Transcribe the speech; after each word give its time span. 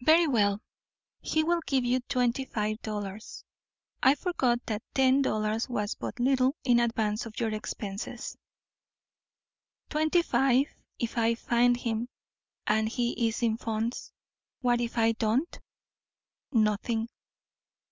"Very 0.00 0.26
well, 0.26 0.60
he 1.20 1.44
will 1.44 1.60
give 1.64 1.84
you 1.84 2.00
twenty 2.08 2.44
five 2.44 2.82
dollars. 2.82 3.44
I 4.02 4.16
forgot 4.16 4.58
that 4.66 4.82
ten 4.94 5.22
dollars 5.22 5.68
was 5.68 5.94
but 5.94 6.18
little 6.18 6.56
in 6.64 6.80
advance 6.80 7.24
of 7.24 7.38
your 7.38 7.54
expenses." 7.54 8.36
"Twenty 9.90 10.22
five 10.22 10.66
if 10.98 11.16
I 11.16 11.36
find 11.36 11.76
him, 11.76 12.08
and 12.66 12.88
he 12.88 13.28
is 13.28 13.44
in 13.44 13.56
funds. 13.56 14.10
What 14.60 14.80
if 14.80 14.98
I 14.98 15.12
don't?" 15.12 15.56
"Nothing." 16.50 17.08